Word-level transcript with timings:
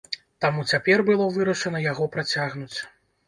Таму 0.43 0.63
цяпер 0.71 1.03
было 1.09 1.27
вырашана 1.35 1.83
яго 1.91 2.09
працягнуць. 2.15 2.79